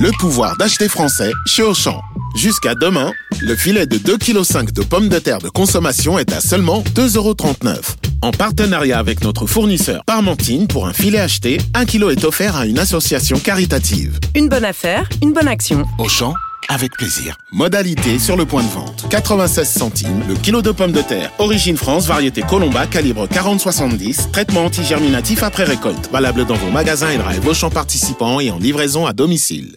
[0.00, 2.00] Le pouvoir d'acheter français chez Auchan.
[2.36, 6.40] Jusqu'à demain, le filet de 2,5 kg de pommes de terre de consommation est à
[6.40, 7.96] seulement 2,39€.
[8.22, 12.66] En partenariat avec notre fournisseur Parmentine, pour un filet acheté, 1 kg est offert à
[12.66, 14.20] une association caritative.
[14.36, 15.84] Une bonne affaire, une bonne action.
[15.98, 16.32] Auchan,
[16.68, 17.36] avec plaisir.
[17.50, 19.06] Modalité sur le point de vente.
[19.10, 21.32] 96 centimes le kilo de pommes de terre.
[21.38, 24.30] Origine France, variété Colomba, calibre 40-70.
[24.30, 26.08] Traitement antigerminatif après récolte.
[26.12, 29.76] Valable dans vos magasins et drive Auchan participants et en livraison à domicile.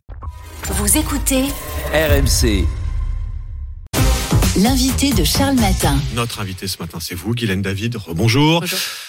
[0.69, 1.43] Vous écoutez
[1.93, 2.65] RMC.
[4.57, 5.97] l'invité de Charles Matin.
[6.13, 7.97] Notre invité ce matin, c'est vous, Guylaine David.
[8.13, 8.63] Bonjour.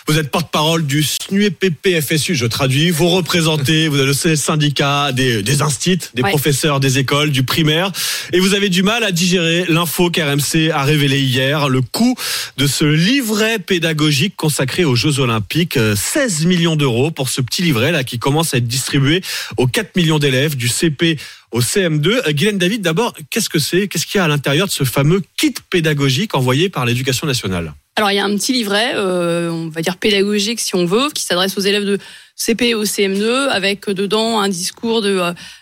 [0.08, 2.34] Vous êtes porte-parole du SNUEPP FSU.
[2.36, 2.90] Je traduis.
[2.90, 6.30] Vous représentez, vous avez le syndicat des, des instits, des Ouais.
[6.30, 7.90] professeurs des écoles, du primaire.
[8.32, 12.14] Et vous avez du mal à digérer l'info qu'RMC a révélé hier, le coût
[12.56, 15.76] de ce livret pédagogique consacré aux Jeux Olympiques.
[15.76, 19.22] Euh, 16 millions d'euros pour ce petit livret là qui commence à être distribué
[19.56, 21.18] aux 4 millions d'élèves du CP
[21.52, 22.08] au CM2.
[22.26, 23.86] Euh, Guylaine David, d'abord, qu'est-ce que c'est?
[23.86, 27.72] Qu'est-ce qu'il y a à l'intérieur de ce fameux kit pédagogique envoyé par l'éducation nationale?
[27.96, 31.10] Alors, il y a un petit livret, euh, on va dire pédagogique si on veut,
[31.14, 31.98] qui s'adresse aux élèves de
[32.36, 35.20] CP au CM2, avec euh, dedans un discours de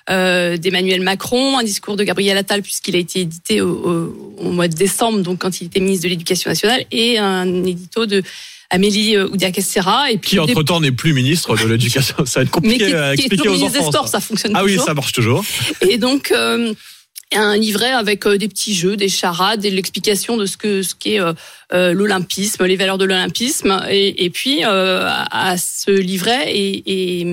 [0.09, 5.21] d'Emmanuel Macron, un discours de Gabriel Attal, puisqu'il a été édité au mois de décembre,
[5.21, 8.23] donc quand il était ministre de l'Éducation nationale, et un édito de
[8.71, 10.11] Amélie euh, Oudéa-Castéra.
[10.11, 12.17] Et puis Qui, entre-temps, n'est plus ministre de l'Éducation.
[12.25, 13.93] Ça va être mais compliqué qui, à qui est expliquer toujours aux ministre des enfants.
[13.93, 14.21] Sports, ça.
[14.21, 15.45] ça fonctionne Ah oui, ça marche toujours.
[15.89, 16.73] Et donc euh,
[17.33, 20.95] un livret avec euh, des petits jeux, des charades, et l'explication de ce que ce
[20.95, 23.81] qu'est euh, l'olympisme, les valeurs de l'olympisme.
[23.89, 27.27] Et, et puis euh, à, à ce livret est, est,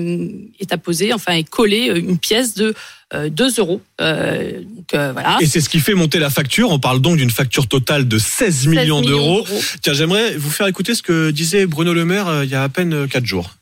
[0.60, 2.74] est apposé, enfin est collé une pièce de
[3.14, 3.80] 2 euros.
[4.00, 5.38] Euh, donc euh, voilà.
[5.40, 6.70] Et c'est ce qui fait monter la facture.
[6.70, 9.46] On parle donc d'une facture totale de 16 16 millions d'euros.
[9.82, 12.62] Tiens, j'aimerais vous faire écouter ce que disait Bruno Le Maire euh, il y a
[12.62, 13.56] à peine 4 jours.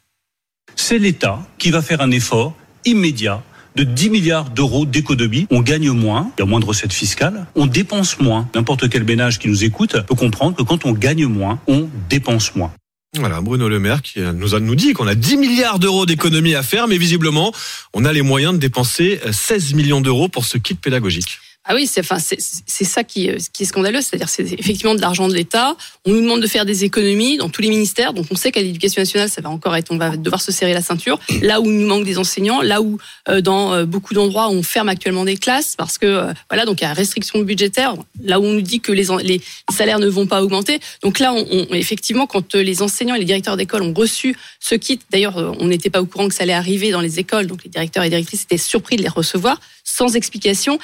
[0.74, 3.42] c'est l'État qui va faire un effort immédiat
[3.76, 5.46] de 10 milliards d'euros d'économie.
[5.50, 8.48] On gagne moins, il y a moins de recettes fiscales, on dépense moins.
[8.54, 12.54] N'importe quel ménage qui nous écoute peut comprendre que quand on gagne moins, on dépense
[12.54, 12.72] moins.
[13.18, 16.54] Voilà, Bruno Le Maire qui nous, a, nous dit qu'on a 10 milliards d'euros d'économies
[16.54, 17.52] à faire, mais visiblement,
[17.92, 21.38] on a les moyens de dépenser euh, 16 millions d'euros pour ce kit pédagogique.
[21.68, 25.26] Ah oui, c'est enfin ça qui euh, qui est scandaleux, c'est-à-dire c'est effectivement de l'argent
[25.26, 25.76] de l'État.
[26.04, 28.62] On nous demande de faire des économies dans tous les ministères, donc on sait qu'à
[28.62, 31.18] l'éducation nationale ça va encore être, on va devoir se serrer la ceinture.
[31.42, 34.62] Là où il nous manque des enseignants, là où euh, dans euh, beaucoup d'endroits on
[34.62, 37.96] ferme actuellement des classes parce que voilà donc il y a restriction budgétaire.
[38.22, 39.40] Là où on nous dit que les
[39.72, 43.56] salaires ne vont pas augmenter, donc là on, effectivement quand les enseignants et les directeurs
[43.56, 46.92] d'école ont reçu ce kit, d'ailleurs on n'était pas au courant que ça allait arriver
[46.92, 50.78] dans les écoles, donc les directeurs et directrices étaient surpris de les recevoir sans explication.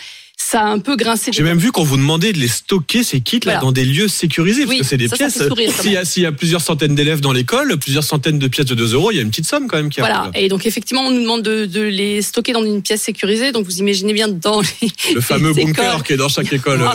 [0.52, 1.30] Ça a un peu grincé.
[1.32, 3.60] J'ai même vu qu'on vous demandait de les stocker, ces kits, là, Voilà.
[3.60, 5.42] dans des lieux sécurisés, parce Oui, que c'est des ça, pièces.
[5.80, 8.66] S'il y, a- s'il y a plusieurs centaines d'élèves dans l'école, plusieurs centaines de pièces
[8.66, 10.18] de 2 euros, il y a une petite somme quand même qui Voilà.
[10.18, 10.32] arrive.
[10.34, 13.50] Et donc effectivement, on nous demande de, de les stocker dans une pièce sécurisée.
[13.52, 16.82] Donc vous imaginez bien dans les, Le fameux les bunker qui est dans chaque école
[16.82, 16.88] euh.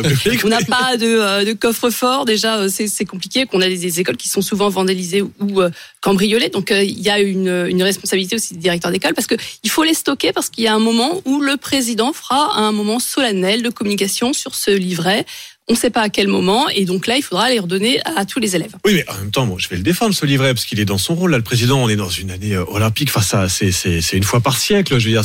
[0.44, 2.26] On n'a pas de, euh, de coffre-fort.
[2.26, 3.48] Déjà, euh, c'est compliqué.
[3.48, 6.50] Qu'on a des, des écoles qui sont souvent vandalisées ou, euh, cambriolées.
[6.50, 9.70] Donc euh, il y a une, une responsabilité aussi des directeurs d'école parce que il
[9.72, 13.00] faut les stocker parce qu'il y a un moment où le président fera un moment
[13.00, 15.26] solennel de communication sur ce livret.
[15.70, 16.70] On ne sait pas à quel moment.
[16.70, 18.72] Et donc là, il faudra les redonner à tous les élèves.
[18.86, 20.86] Oui, mais en même temps, bon, je vais le défendre ce livret parce qu'il est
[20.86, 21.32] dans son rôle.
[21.32, 23.10] Là, le président, on est dans une année euh, olympique.
[23.14, 24.98] Enfin, ça, c'est une fois par siècle.
[24.98, 25.24] Je veux dire,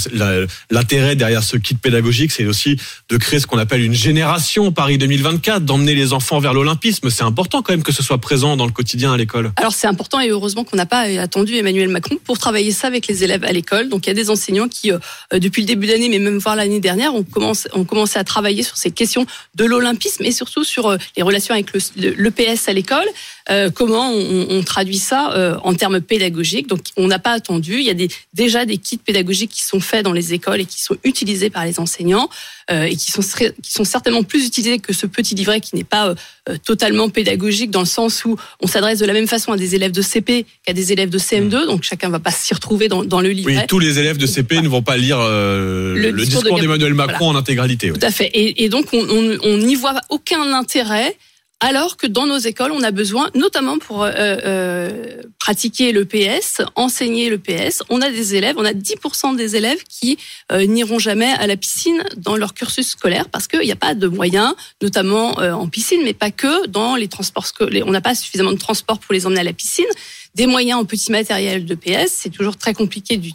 [0.70, 2.76] l'intérêt derrière ce kit pédagogique, c'est aussi
[3.08, 7.08] de créer ce qu'on appelle une génération Paris 2024, d'emmener les enfants vers l'olympisme.
[7.08, 9.52] C'est important quand même que ce soit présent dans le quotidien à l'école.
[9.56, 13.06] Alors c'est important et heureusement qu'on n'a pas attendu Emmanuel Macron pour travailler ça avec
[13.06, 13.88] les élèves à l'école.
[13.88, 14.98] Donc il y a des enseignants qui, euh,
[15.32, 18.64] depuis le début d'année, mais même voir l'année dernière, ont commencé, ont commencé à travailler
[18.64, 22.68] sur ces questions de l'olympisme et surtout sur euh, les relations avec le, le- l'EPS
[22.68, 23.06] à l'école.
[23.50, 27.74] Euh, comment on, on traduit ça euh, en termes pédagogiques Donc on n'a pas attendu.
[27.78, 30.64] Il y a des, déjà des kits pédagogiques qui sont faits dans les écoles et
[30.64, 32.28] qui sont utilisés par les enseignants
[32.70, 35.74] euh, et qui sont, très- qui sont certainement plus utilisés que ce petit livret qui
[35.76, 36.14] n'est pas
[36.64, 39.92] totalement pédagogique dans le sens où on s'adresse de la même façon à des élèves
[39.92, 43.20] de CP qu'à des élèves de CM2, donc chacun va pas s'y retrouver dans, dans
[43.20, 43.66] le Oui, livret.
[43.68, 47.36] tous les élèves de CP ne vont pas lire Le le, discours d'Emmanuel Macron en
[47.36, 47.90] intégralité.
[47.90, 47.98] oui.
[47.98, 48.26] Tout à fait.
[48.34, 51.16] Et, et donc, on on- on n'y voit aucun intérêt,
[51.62, 56.60] alors que dans nos écoles, on a besoin, notamment pour euh, euh, pratiquer le PS,
[56.74, 60.18] enseigner le PS, on a des élèves, on a 10% des élèves qui
[60.50, 63.94] euh, n'iront jamais à la piscine dans leur cursus scolaire parce qu'il n'y a pas
[63.94, 67.84] de moyens, notamment en piscine, mais pas que dans les transports scolaires.
[67.86, 69.86] On n'a pas suffisamment de transport pour les emmener à la piscine.
[70.34, 73.32] Des moyens en petit matériel de PS, c'est toujours très compliqué du-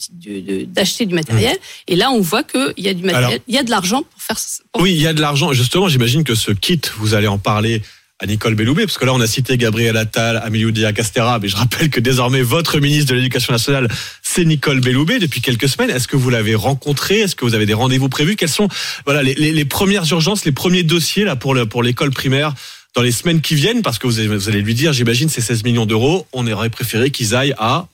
[0.66, 1.56] d'acheter du matériel.
[1.88, 4.02] Et là, on voit qu'il y a du matériel, Alors- il y a de l'argent
[4.02, 4.38] pour faire.
[4.74, 5.54] pour Oui, il y a de l'argent.
[5.54, 7.84] Justement, j'imagine que ce kit, vous allez en parler
[8.20, 11.48] à Nicole Belloubet, parce que là on a cité Gabriel Attal, Amélie Oudéa Castera, mais
[11.50, 13.88] je rappelle que désormais votre ministre de l'Éducation nationale,
[14.24, 15.92] c'est Nicole Belloubet depuis quelques semaines.
[15.92, 18.36] Est-ce que vous l'avez rencontré Est-ce que vous avez des rendez-vous prévus?
[18.36, 18.70] Quelles sont
[19.06, 21.54] voilà les, les, les, premières urgences, les premiers dossiers là pour
[21.84, 22.56] l'école primaire
[22.98, 25.86] dans les semaines qui viennent Parce que vous allez, lui dire, j'imagine, ces 16 millions
[25.86, 27.88] d'euros, on aurait préféré qu'ils aillent à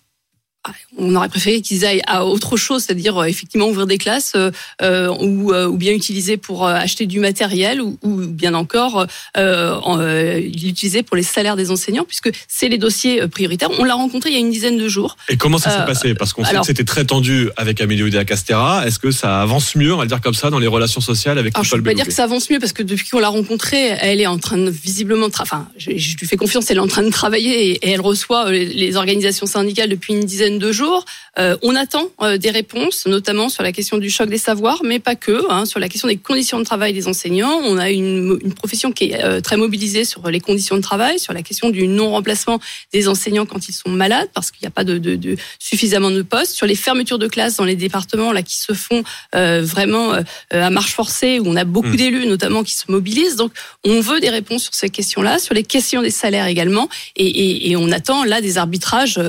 [0.97, 4.51] on aurait préféré qu'ils aillent à autre chose, c'est-à-dire euh, effectivement ouvrir des classes euh,
[4.81, 9.05] euh ou, euh, ou, bien utiliser pour acheter du matériel ou, ou bien encore
[9.37, 13.69] euh, l'utiliser pour les salaires des enseignants, puisque c'est les dossiers prioritaires.
[13.79, 15.17] On l'a rencontré il y a une dizaine de jours.
[15.29, 16.13] Et comment ça s'est passé?
[16.13, 18.87] Parce qu'on sait que c'était très tendu avec Amélie Oudéa Castera.
[18.87, 21.37] Est-ce que ça avance mieux, on va le dire comme ça, dans les relations sociales
[21.37, 23.19] avec Alors, Nicole Je peux pas dire que ça avance mieux parce que depuis qu'on
[23.19, 26.77] l'a rencontrée, elle est en train de visiblement, enfin, je, je, lui fais confiance, elle
[26.77, 30.23] est en train de travailler et, et elle reçoit les, les organisations syndicales depuis une
[30.23, 31.05] dizaine de jours.
[31.39, 34.99] Euh, on attend euh, des réponses, notamment sur la question du choc des savoirs, mais
[34.99, 37.59] pas que, hein, sur la question des conditions de travail des enseignants.
[37.63, 41.19] On a une, une profession qui est euh, très mobilisée sur les conditions de travail,
[41.19, 42.59] sur la question du non-remplacement
[42.91, 46.11] des enseignants quand ils sont malades, parce qu'il n'y a pas de, de, de, suffisamment
[46.11, 49.03] de postes, sur les fermetures de classes dans les départements là qui se font
[49.33, 50.13] vraiment
[50.51, 51.95] à marche forcée, où on a beaucoup mmh.
[51.95, 53.35] d'élus notamment qui se mobilisent.
[53.35, 53.51] Donc
[53.83, 57.71] on veut des réponses sur ces questions-là, sur les questions des salaires également, et, et,
[57.71, 59.19] et on attend là des arbitrages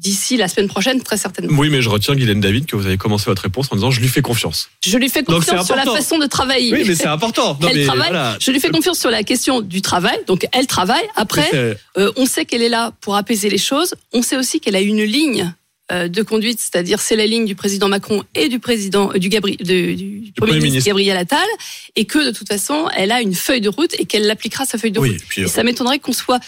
[0.00, 1.58] d'ici la semaine prochaine, très certainement.
[1.58, 4.00] Oui, mais je retiens, Guylaine David, que vous avez commencé votre réponse en disant je
[4.00, 4.70] lui fais confiance.
[4.84, 6.72] Je lui fais confiance sur la façon de travailler.
[6.72, 7.58] Oui, mais c'est important.
[7.60, 8.08] Non, elle mais travaille.
[8.08, 8.36] Voilà.
[8.40, 10.18] Je lui fais confiance sur la question du travail.
[10.26, 11.04] Donc, elle travaille.
[11.16, 11.50] Après,
[11.98, 13.94] euh, on sait qu'elle est là pour apaiser les choses.
[14.12, 15.52] On sait aussi qu'elle a une ligne
[15.92, 19.28] euh, de conduite, c'est-à-dire c'est la ligne du président Macron et du président euh, du,
[19.28, 21.48] Gabri, de, du, du Premier, ministre, ministre Gabriel Attal,
[21.96, 24.78] et que de toute façon, elle a une feuille de route et qu'elle l'appliquera sa
[24.78, 25.22] feuille de oui, route.
[25.28, 26.38] Puis, et ça m'étonnerait qu'on soit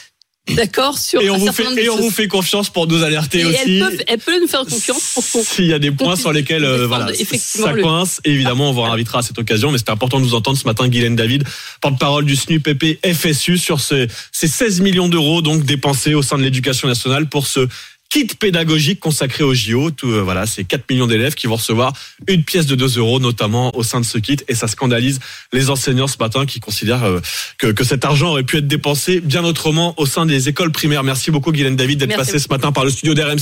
[0.48, 3.44] D'accord sur et on vous fait et on vous fait confiance pour nous alerter et
[3.44, 3.78] aussi.
[3.78, 6.64] Elle peut, elle peut nous faire confiance pour s'il y a des points sur lesquels
[6.64, 8.20] euh, voilà ça coince.
[8.24, 10.88] Évidemment, on vous invitera à cette occasion, mais c'était important de nous entendre ce matin,
[10.88, 11.44] Guylaine David,
[11.80, 16.42] porte-parole du SNUPP FSU sur ce, ces 16 millions d'euros donc dépensés au sein de
[16.42, 17.68] l'éducation nationale pour ce
[18.12, 19.90] kit pédagogique consacré au JO.
[19.90, 21.94] Tout, euh, voilà, c'est 4 millions d'élèves qui vont recevoir
[22.26, 24.36] une pièce de 2 euros, notamment au sein de ce kit.
[24.48, 25.18] Et ça scandalise
[25.54, 27.20] les enseignants ce matin qui considèrent euh,
[27.56, 31.04] que, que cet argent aurait pu être dépensé bien autrement au sein des écoles primaires.
[31.04, 33.40] Merci beaucoup, Guylaine David, d'être passé ce matin par le studio d'RMC.